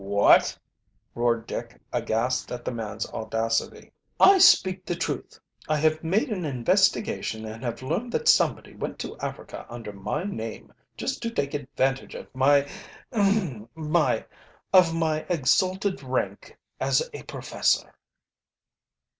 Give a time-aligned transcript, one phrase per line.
[0.03, 0.57] "What!"
[1.13, 3.91] roared Dick aghast at the man's audacity.
[4.19, 5.39] "I speak the truth.
[5.69, 10.23] I have made an investigation, and have learned that somebody went to Africa under my
[10.23, 12.67] name, just to take advantage of my
[13.11, 13.67] ahem
[14.73, 17.93] of my exalted rank as a professor."